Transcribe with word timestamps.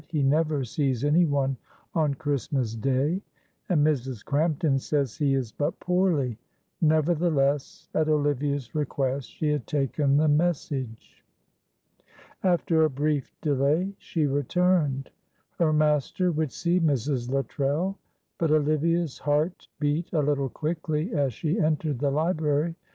"He 0.07 0.23
never 0.23 0.63
sees 0.63 1.03
anyone 1.05 1.57
on 1.93 2.15
Christmas 2.15 2.73
Day; 2.73 3.21
and 3.69 3.85
Mrs. 3.85 4.25
Crampton 4.25 4.79
says 4.79 5.15
he 5.15 5.35
is 5.35 5.51
but 5.51 5.79
poorly;" 5.79 6.39
nevertheless, 6.81 7.87
at 7.93 8.09
Olivia's 8.09 8.73
request, 8.73 9.29
she 9.29 9.51
had 9.51 9.67
taken 9.67 10.17
the 10.17 10.27
message. 10.27 11.23
After 12.41 12.83
a 12.83 12.89
brief 12.89 13.31
delay 13.41 13.93
she 13.99 14.25
returned. 14.25 15.11
Her 15.59 15.71
master 15.71 16.31
would 16.31 16.51
see 16.51 16.79
Mrs. 16.79 17.29
Luttrell; 17.31 17.95
but 18.39 18.49
Olivia's 18.49 19.19
heart 19.19 19.67
beat 19.79 20.11
a 20.13 20.23
little 20.23 20.49
quickly 20.49 21.13
as 21.13 21.31
she 21.31 21.59
entered 21.59 21.99
the 21.99 22.09
library. 22.09 22.73